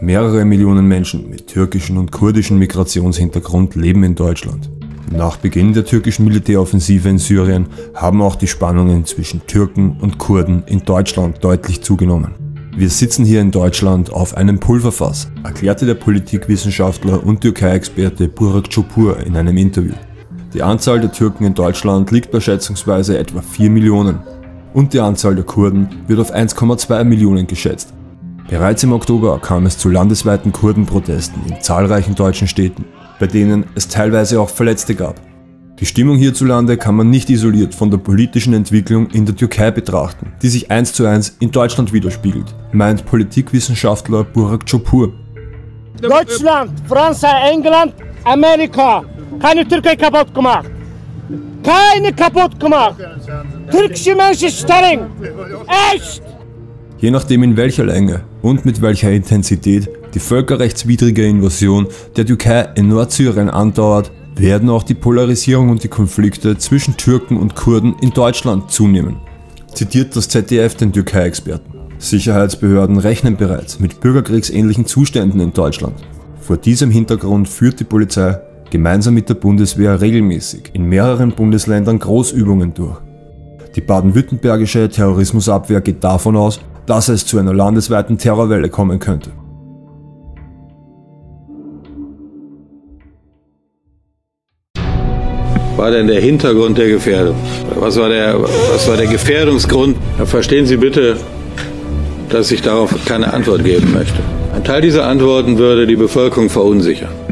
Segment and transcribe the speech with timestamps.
[0.00, 4.70] Mehrere Millionen Menschen mit türkischen und kurdischen Migrationshintergrund leben in Deutschland.
[5.10, 10.64] Nach Beginn der türkischen Militäroffensive in Syrien haben auch die Spannungen zwischen Türken und Kurden
[10.66, 12.34] in Deutschland deutlich zugenommen.
[12.76, 19.18] Wir sitzen hier in Deutschland auf einem Pulverfass, erklärte der Politikwissenschaftler und Türkei-Experte Burak Çopur
[19.24, 19.94] in einem Interview.
[20.52, 24.18] Die Anzahl der Türken in Deutschland liegt bei schätzungsweise etwa 4 Millionen
[24.74, 27.94] und die Anzahl der Kurden wird auf 1,2 Millionen geschätzt.
[28.48, 32.84] Bereits im Oktober kam es zu landesweiten Kurdenprotesten in zahlreichen deutschen Städten,
[33.18, 35.20] bei denen es teilweise auch Verletzte gab.
[35.80, 40.32] Die Stimmung hierzulande kann man nicht isoliert von der politischen Entwicklung in der Türkei betrachten,
[40.40, 45.12] die sich eins zu eins in Deutschland widerspiegelt, meint Politikwissenschaftler Burak Çopur.
[46.00, 49.02] Deutschland, Frankreich, England, Amerika,
[49.40, 50.70] keine Türkei kaputt gemacht.
[51.62, 52.96] Keine kaputt gemacht.
[53.70, 55.06] Türkische Menschen sterben.
[55.94, 56.22] Echt!
[56.98, 62.88] Je nachdem in welcher Länge und mit welcher Intensität die völkerrechtswidrige Invasion der Türkei in
[62.88, 68.70] Nordsyrien andauert, werden auch die Polarisierung und die Konflikte zwischen Türken und Kurden in Deutschland
[68.70, 69.16] zunehmen.
[69.74, 71.74] Zitiert das ZDF den Türkei-Experten.
[71.98, 75.96] Sicherheitsbehörden rechnen bereits mit bürgerkriegsähnlichen Zuständen in Deutschland.
[76.40, 78.38] Vor diesem Hintergrund führt die Polizei
[78.70, 82.98] gemeinsam mit der Bundeswehr regelmäßig in mehreren Bundesländern Großübungen durch.
[83.74, 89.32] Die baden-württembergische Terrorismusabwehr geht davon aus, dass es zu einer landesweiten Terrorwelle kommen könnte.
[95.76, 97.36] war denn der Hintergrund der Gefährdung?
[97.76, 99.96] Was war der, was war der Gefährdungsgrund?
[100.24, 101.16] Verstehen Sie bitte,
[102.30, 104.18] dass ich darauf keine Antwort geben möchte.
[104.54, 107.25] Ein Teil dieser Antworten würde die Bevölkerung verunsichern.